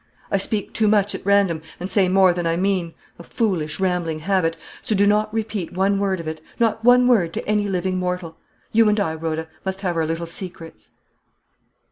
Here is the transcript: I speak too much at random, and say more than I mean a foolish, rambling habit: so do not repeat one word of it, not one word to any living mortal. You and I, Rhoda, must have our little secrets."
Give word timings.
I 0.31 0.39
speak 0.39 0.73
too 0.73 0.87
much 0.87 1.13
at 1.13 1.23
random, 1.27 1.61
and 1.79 1.87
say 1.87 2.09
more 2.09 2.33
than 2.33 2.47
I 2.47 2.57
mean 2.57 2.95
a 3.19 3.23
foolish, 3.23 3.79
rambling 3.79 4.17
habit: 4.21 4.57
so 4.81 4.95
do 4.95 5.05
not 5.05 5.31
repeat 5.31 5.73
one 5.73 5.99
word 5.99 6.19
of 6.19 6.27
it, 6.27 6.41
not 6.57 6.83
one 6.83 7.07
word 7.07 7.33
to 7.33 7.47
any 7.47 7.69
living 7.69 7.97
mortal. 7.99 8.35
You 8.71 8.89
and 8.89 8.99
I, 8.99 9.13
Rhoda, 9.13 9.47
must 9.63 9.81
have 9.81 9.95
our 9.95 10.07
little 10.07 10.25
secrets." 10.25 10.89